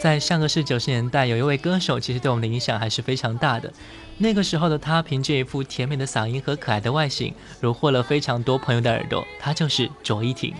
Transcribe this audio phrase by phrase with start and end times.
[0.00, 3.70] 在上个世纪九十年代，有一位歌手，其实对我们的影响还是非常大的。
[4.16, 9.22] 那个时候的他，凭借一副甜美的嗓音和可爱的外形，虏获了非常多朋友的耳朵。
[9.38, 10.54] 他就是卓依婷。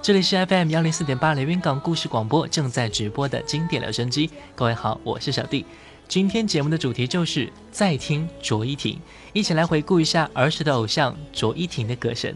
[0.00, 4.30] 这里是 FM 幺零四点八连云港故事广播正在直播的经典留声机。
[4.54, 5.66] 各位好，我是小弟。
[6.08, 8.98] 今天节目的主题就是在听卓依婷，
[9.34, 12.34] 一起来回顾一下儿时的偶像卓依婷的歌声。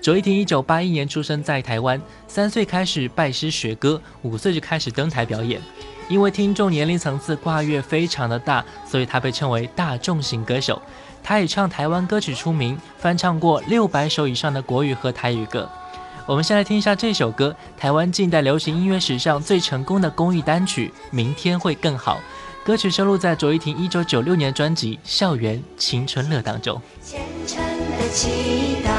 [0.00, 5.60] 卓依婷一九八一年出生在台湾，三岁开始拜师学歌，五岁就开始登台表演。
[6.10, 10.82] 因为听众年龄层次跨越非常的大，所以他被称为大众型歌手。
[11.22, 15.70] 他以唱台湾歌曲出名，翻唱过六百首以上的国语和台语歌。
[16.26, 22.16] 我们先来听一下这首歌，台湾近代流行音乐史上最成功的公益单曲《明天会更好》。
[22.66, 26.82] 歌曲收录在卓依婷一九九六年专辑《校园青春乐》当中。
[27.02, 28.90] 虔诚的祈祷，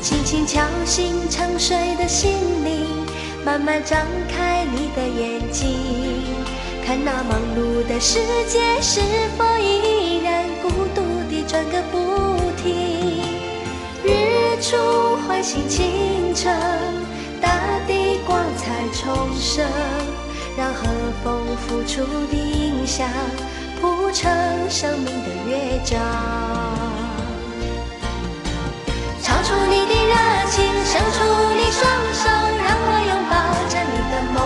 [0.00, 2.32] 轻轻敲醒沉睡的心
[2.64, 2.99] 灵，
[3.44, 5.66] 慢慢张开你的眼睛，
[6.84, 9.00] 看那忙碌的世界是
[9.36, 13.22] 否依然孤独地转个不停。
[14.04, 14.76] 日出
[15.26, 16.54] 唤醒清晨，
[17.40, 19.66] 大地光彩重生，
[20.56, 20.86] 让和
[21.24, 23.08] 风拂出的影响
[23.80, 24.30] 铺成
[24.68, 26.79] 生命的乐章。
[30.84, 31.18] 伸出
[31.54, 31.80] 你双
[32.12, 32.28] 手，
[32.58, 33.34] 让我拥抱
[33.68, 34.39] 着你的梦，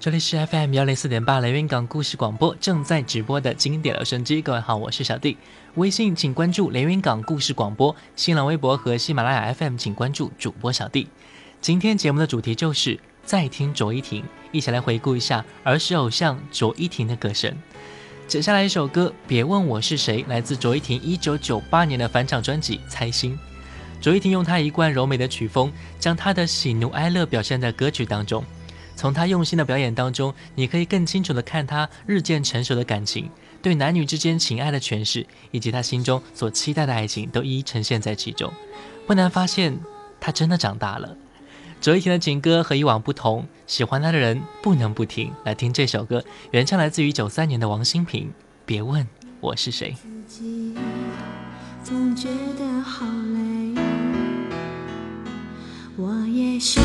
[0.00, 4.40] 这里是 FM 幺零四点八连云港故事广播正在直播的经典留声机。
[4.40, 5.36] 各位好，我是小弟。
[5.74, 11.06] 微信请关注连云港故事广播，新浪微博和喜马拉雅 FM 请关注主播小弟。
[11.60, 17.54] 今天节目的主题就是再听卓依婷，一起来回顾一下儿时偶像卓依婷的歌声。
[18.26, 23.34] 接下来一首歌，别问我是谁，来自卓依婷一九九八年的翻唱专辑《猜心》。
[24.00, 28.42] 卓依婷用她一贯柔美的曲风，将她的喜怒哀乐表现在歌曲当中。
[29.00, 33.30] 从他用心的表演当中，你可以更清楚的看他日渐成熟的感情，
[33.62, 38.52] 对男女之间情爱的诠释，以及他心中所期待的爱情，都一一呈现在其中。
[39.06, 39.80] 不难发现，
[40.20, 41.16] 他真的长大了。
[41.80, 45.32] 卓依婷的情歌和以往不同，喜欢他的人不能不听。
[45.46, 48.24] 来听这首歌，原唱来自于九三年的王心平，
[48.66, 49.08] 《别问
[49.40, 49.96] 我是谁》。
[51.82, 53.80] 总觉得好累，
[55.96, 56.78] 我也需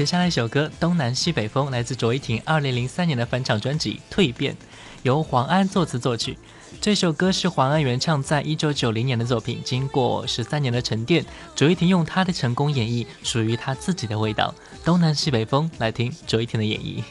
[0.00, 4.54] 接下来一首歌《东南西北风》来自卓依婷二零零三年的翻唱专辑《蜕变》，
[5.02, 6.38] 由黄安作词作曲。
[6.80, 11.22] 这首歌是黄安原唱在一九九零年的作品，经过十三年的沉淀，
[11.54, 14.54] 卓依婷用她的成功演绎属于她自己的味道。
[14.86, 17.02] 《东南西北风》，来听卓依婷的演绎。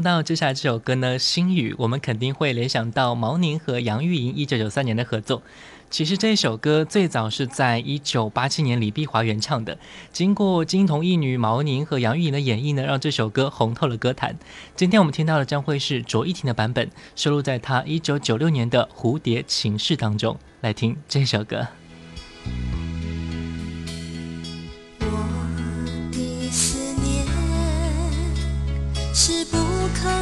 [0.00, 5.42] 到接下来这首歌呢，《心雨》，我们肯定会联想到毛宁和杨钰莹一九九三年的合作。
[5.90, 9.76] 其实这首歌最早是在一九八七年李碧华原唱的，
[10.12, 14.38] 经过金童玉女毛宁和杨钰莹的演绎呢，让这首歌红透了歌坛。
[14.76, 20.38] 今天我们听到的将会是卓依婷的版本，收录在她一九九六年的《蝴蝶情事》当中。
[20.60, 21.66] 来听这首歌。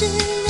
[0.00, 0.49] 是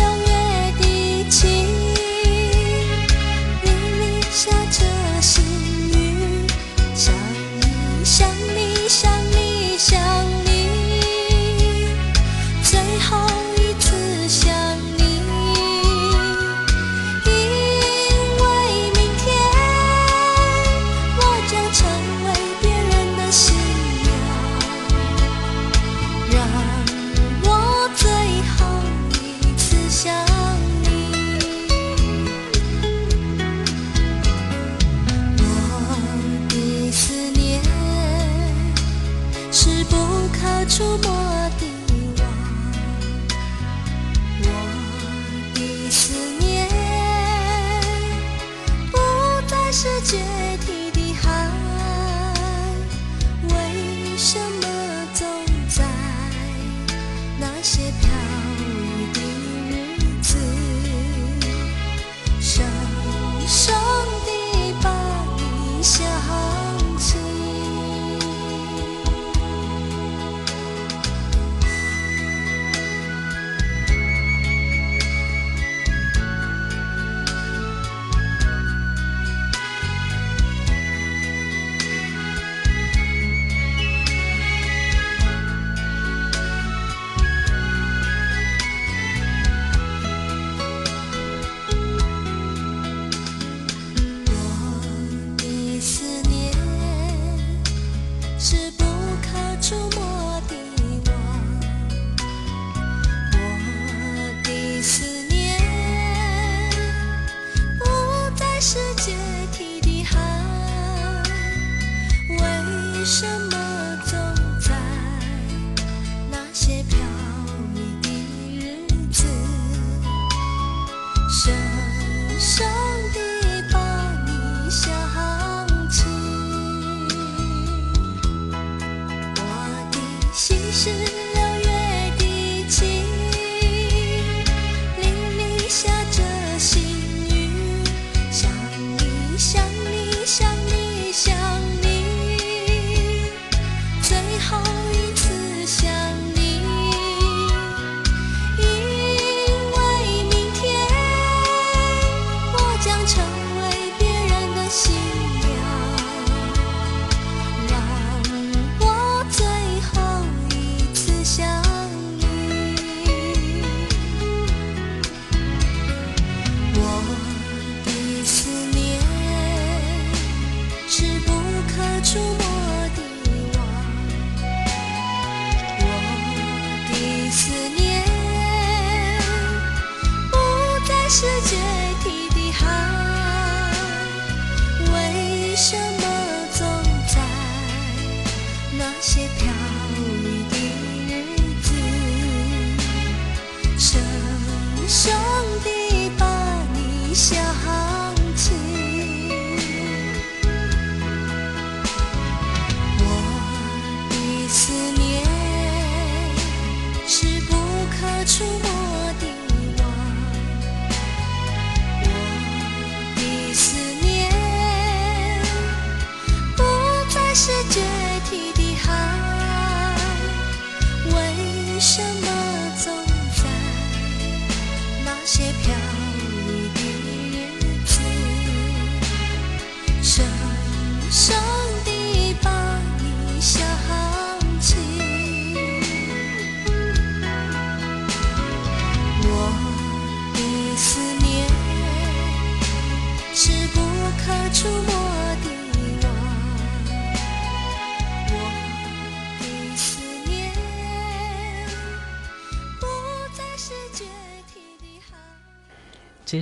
[98.41, 98.80] 什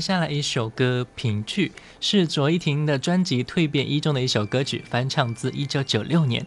[0.09, 1.69] 下来一首歌《品句》
[2.01, 6.47] 是卓依婷的专辑《蜕变一》中的一首歌曲，翻唱自一九九六年。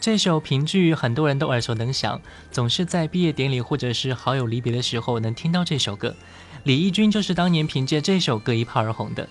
[0.00, 6.16] 这首《品句》很多人都耳熟能详，总是在毕业典礼或者是好友离别的时候能听到这首歌。
[6.64, 9.28] 李翊君就是当年凭借这首歌一炮而红的。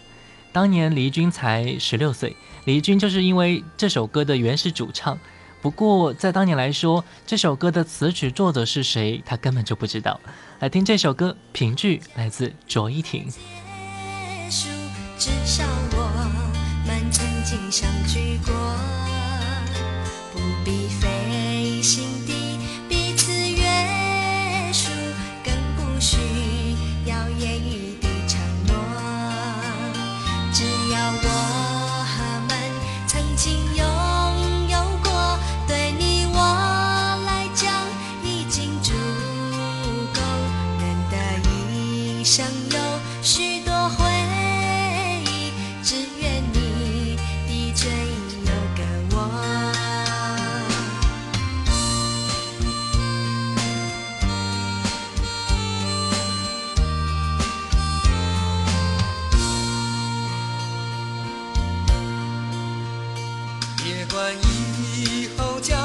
[0.53, 2.33] 当年李翊君才十六岁，
[2.63, 5.19] 李翊君就是因为这首歌的原始主唱。
[5.61, 10.17] 不过在当年来说，这首歌的词曲作者是谁，他根本就不知道。
[10.61, 13.27] 来听这首歌《凭据》，来自卓依婷。
[15.17, 15.97] 至少我
[16.85, 18.53] 们曾经相聚过，
[20.33, 22.44] 不必费心地
[63.85, 64.33] 别管
[64.97, 65.84] 以后将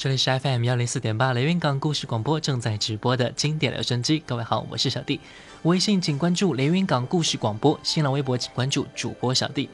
[0.00, 5.20] 这里是 FM 幺零四点八雷云港故事广播正在直播的经典留声机，各位好，我是小弟。
[5.64, 9.68] 微信请关注雷云港故事广播，新浪微博请关注主播小弟。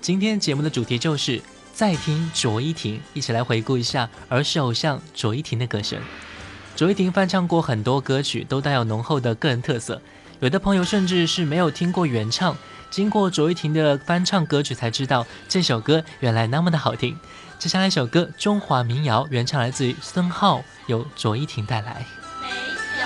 [0.00, 1.40] 今天节目的主题就是
[1.72, 5.96] 再听卓依婷，一起来回顾一下儿时偶像卓依婷的歌声。
[6.74, 10.02] 卓依婷翻唱过很多歌曲，都带有浓厚的个人特色，
[10.40, 12.56] 有的朋友甚至是没有听过原唱，
[12.90, 17.16] 经过卓依婷的翻唱歌曲才知道这首歌原来那么的好听。
[17.58, 22.06] 接下来一首歌《中华民谣》，原唱来自于孙浩，由卓依婷带来。
[22.40, 22.48] 没
[23.00, 23.04] 有，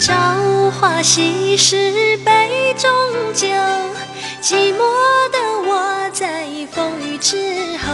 [0.00, 2.90] 朝花夕拾杯中
[3.34, 3.46] 酒，
[4.40, 4.78] 寂寞
[5.30, 5.38] 的
[5.68, 7.92] 我在风雨之后，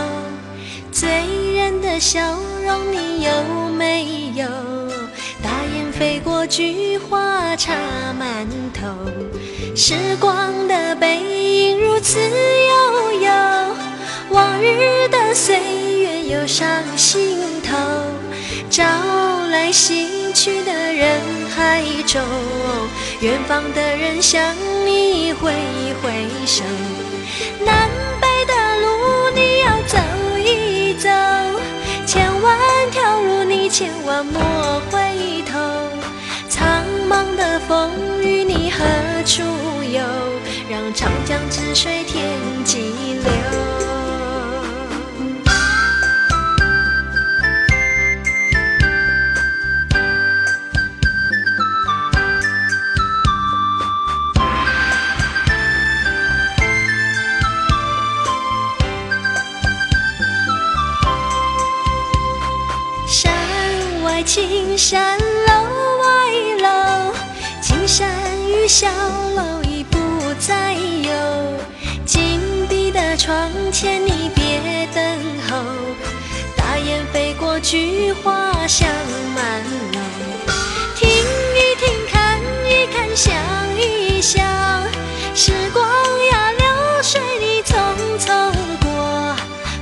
[0.92, 2.20] 醉人的笑
[2.64, 3.32] 容你有
[3.72, 4.46] 没有？
[6.00, 7.74] 飞过，菊花插
[8.18, 8.88] 满头，
[9.76, 13.30] 时光的背影如此悠悠，
[14.30, 15.60] 往日的岁
[15.98, 17.76] 月又上心头，
[18.70, 18.82] 朝
[19.50, 21.20] 来夕去的人
[21.54, 22.18] 海中，
[23.20, 25.52] 远方的人向你挥
[26.02, 26.64] 挥手，
[27.62, 29.98] 南北的路你要走
[30.38, 31.10] 一走，
[32.06, 32.58] 千万
[32.90, 34.98] 条路你千万莫回
[35.44, 35.49] 头，
[37.58, 38.84] 风雨你何
[39.24, 39.42] 处
[39.82, 40.00] 游？
[40.68, 43.30] 让长江之水天际流。
[63.06, 63.32] 山
[64.04, 65.18] 外青山
[68.70, 68.86] 小
[69.34, 69.98] 楼已不
[70.38, 71.10] 再有。
[72.06, 75.18] 紧闭的窗前你别等
[75.50, 75.56] 候，
[76.56, 78.88] 大雁飞过，菊花香
[79.34, 79.98] 满楼。
[80.94, 83.34] 听一听，看一看，想
[83.76, 84.46] 一想，
[85.34, 85.84] 时光
[86.30, 87.74] 呀，流水你匆
[88.20, 88.52] 匆
[88.84, 89.34] 过，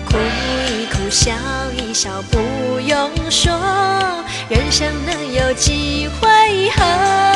[0.06, 1.30] 哭一哭，笑
[1.76, 3.52] 一笑，不用说，
[4.48, 7.27] 人生能有几回合？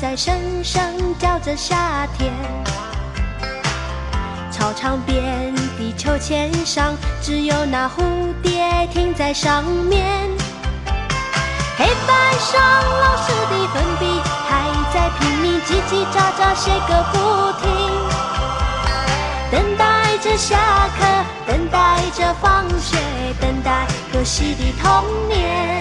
[0.00, 0.82] 在声声
[1.18, 2.32] 叫着夏天。
[4.50, 8.02] 操场边的秋千上，只有那蝴
[8.42, 10.30] 蝶停在上面。
[11.76, 12.62] 黑板上
[13.00, 17.18] 老师的粉笔还在拼命叽叽喳喳写个不
[17.60, 17.68] 停，
[19.50, 21.04] 等待着下课，
[21.46, 22.96] 等待着放学，
[23.40, 25.73] 等待可惜的童年。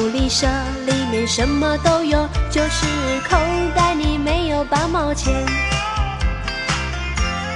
[0.00, 0.46] 福利社
[0.86, 2.86] 里面什么都有，就是
[3.28, 3.36] 口
[3.76, 5.44] 袋里没有半毛钱。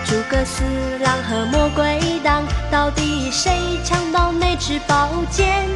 [0.05, 0.63] 诸葛四
[1.03, 3.51] 郎和魔鬼党，到底谁
[3.83, 5.67] 抢到那支宝剑？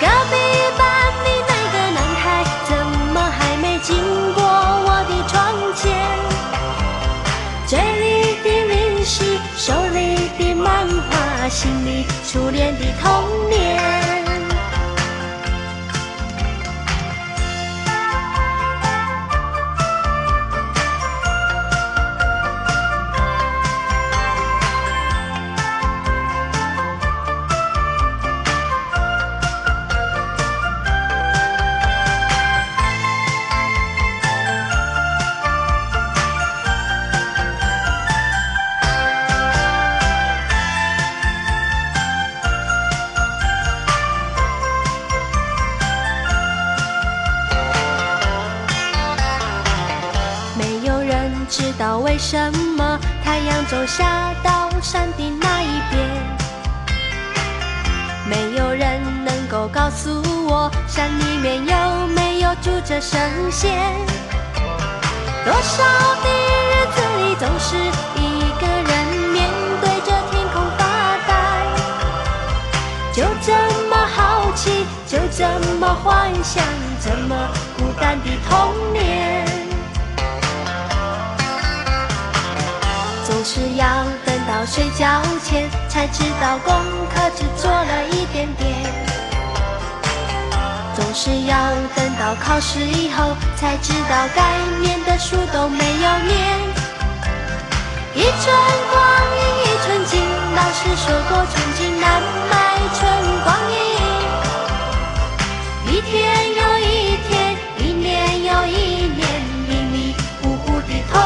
[0.00, 0.36] 隔壁
[0.78, 0.88] 班
[1.22, 2.74] 的那个男孩，怎
[3.12, 3.98] 么还没经
[4.32, 5.92] 过我的窗前？
[7.66, 12.86] 嘴里的零食，手里的漫画，心里初恋的
[83.52, 83.84] 是要
[84.24, 86.72] 等到睡觉前，才知道功
[87.12, 88.70] 课只做了一点点。
[90.94, 91.56] 总是要
[91.96, 94.40] 等到考试以后，才知道该
[94.80, 96.60] 念的书都没有念。
[98.14, 98.54] 一寸
[98.88, 99.02] 光
[99.34, 100.22] 阴一寸金，
[100.54, 102.54] 老师说过寸金难买
[102.94, 103.00] 寸
[103.42, 103.76] 光阴。
[105.92, 106.14] 一天
[106.54, 109.26] 又一天，一年又一年，
[109.66, 111.18] 迷迷糊糊的童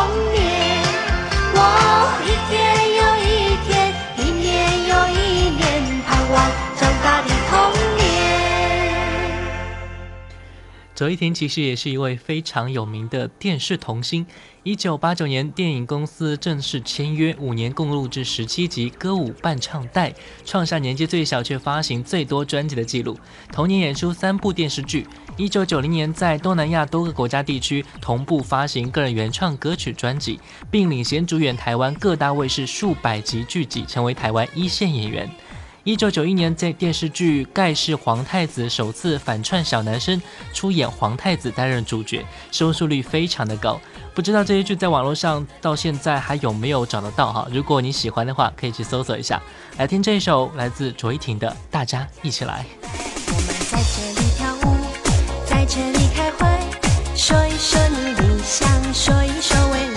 [10.95, 14.25] 卓依婷其实也是一位非常有名的电视童星。
[14.63, 23.19] 一九八九年，电影公司正式签约，五年共录制十七集歌舞伴唱带，创下年纪最小却发行最多专辑的纪录。
[23.53, 25.05] 同年演出三部电视剧。
[25.37, 30.39] 一九九零年，在东南亚多个国家地区同步发行个人原创歌曲专辑，
[30.71, 35.29] 并领衔主演台湾各大卫视数百集剧集，成为台湾一线演员。
[35.85, 40.21] 一九九一年，在电视剧《盖世皇太子》首次反串小男生，
[40.55, 43.79] 出演皇太子担任主角，收视率非常的高。
[44.15, 47.47] 不知道这一剧在网络上到现在还有没有找得到哈？
[47.53, 49.43] 如果你喜欢的话，可以去搜索一下。
[49.77, 52.65] 来听这一首来自卓依婷的《大家一起来》。
[53.29, 54.75] 我们在这里跳舞，
[55.45, 56.59] 在这里开怀，
[57.15, 59.94] 说一说你理想，说一说未来，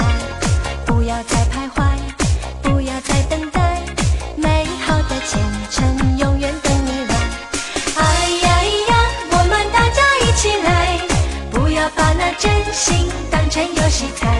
[12.77, 14.36] 心当成游戏猜。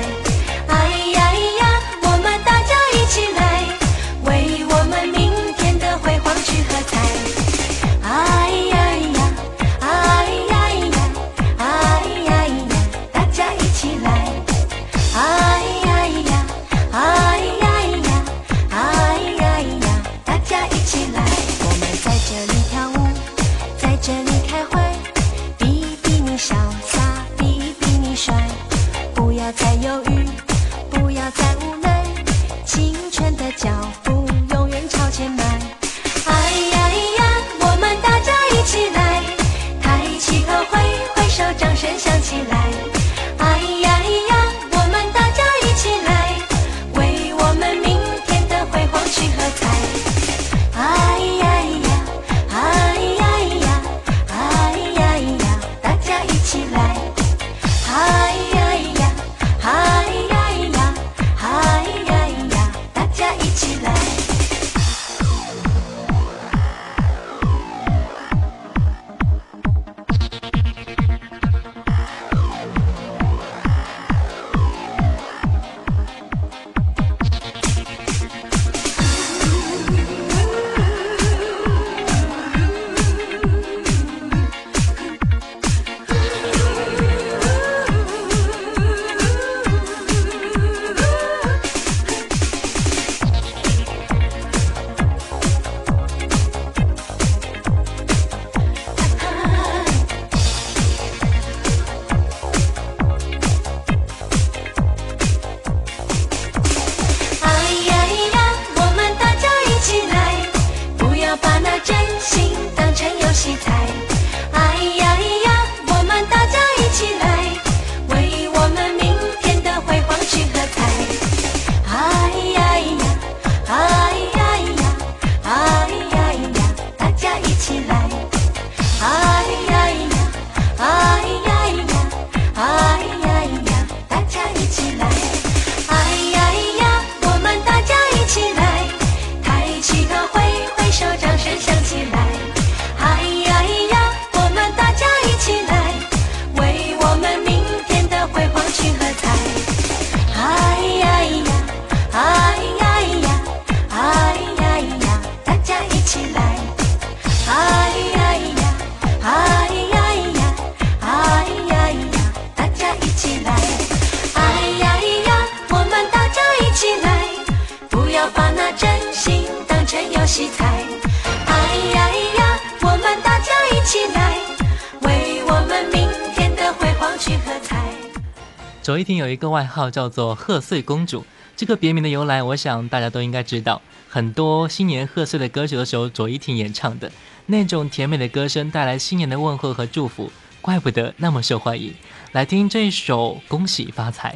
[179.27, 183.81] 有一个外号叫做“贺岁公主”，这个别名的由来，我想大家都应该知道。
[184.07, 187.11] 很多新年贺岁的歌曲的时候卓依婷演唱的，
[187.47, 191.93] 那种甜美的歌声带来新年的问候和祝福，怪不得那么受欢迎。
[192.31, 194.35] 来听这一首《恭喜发财》。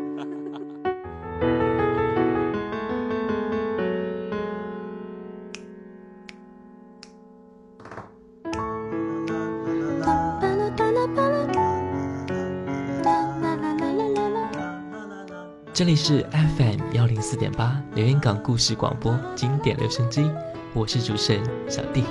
[15.73, 20.29] 这里是 FM 幺零四点八连云港故事广播经典留声机，
[20.73, 22.03] 我是主持人小弟。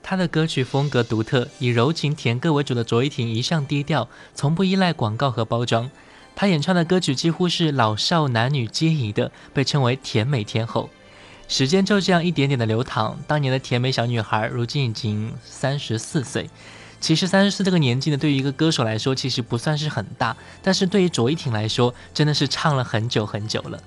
[0.00, 5.90] 他的歌曲风格独特，以柔情甜歌为主的卓依婷一向低调，从不依赖广告和包装。
[6.36, 10.90] 他演唱的歌曲几乎是老少男女皆宜的，被称为甜美天后。
[11.50, 16.48] 时间就这样一点点的流淌，当年的甜美小女孩，如今已经三十四岁。
[17.00, 23.82] 其实三十四这个年纪呢，对于一个歌手来说，其实不算是很大，但是对于卓依婷来说，真的是唱了很久很久了。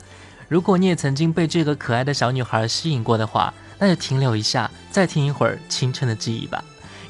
[0.49, 6.61] 如果你也曾经被这个可爱的小女孩吸引过的话，那就停留一下，再听一会儿青春的记忆吧。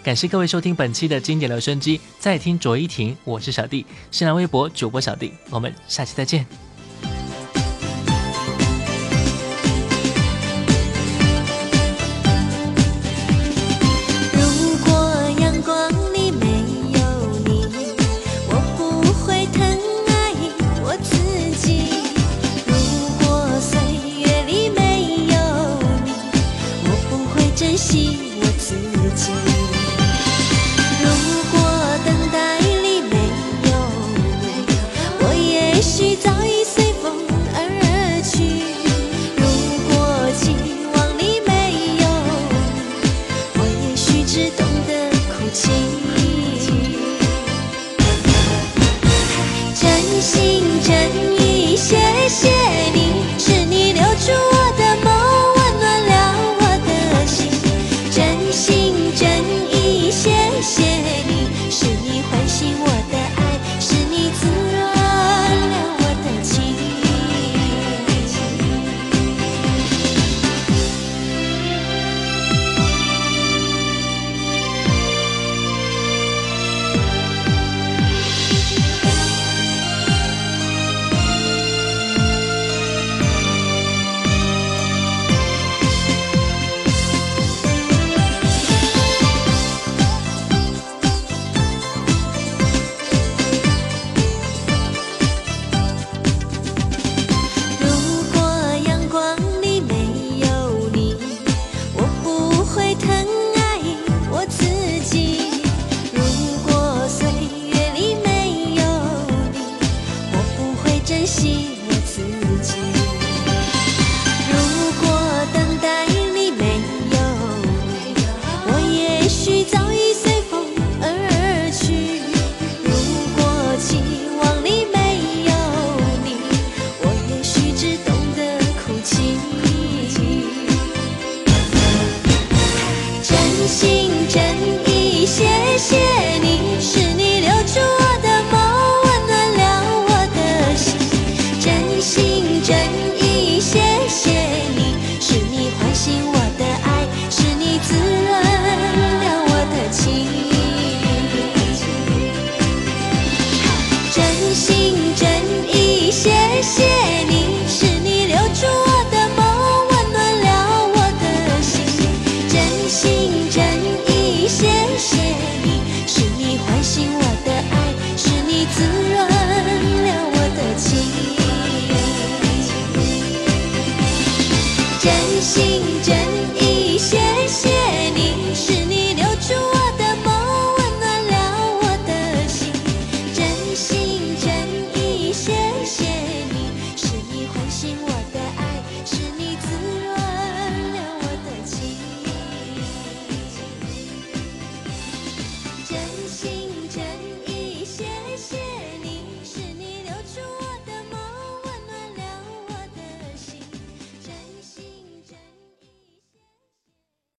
[0.03, 6.45] 感谢各位收听本期的经典留声机，再听卓依婷，我是小弟，新浪微博主播小弟，我们下期再见。